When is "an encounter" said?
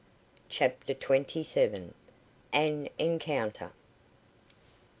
2.51-3.71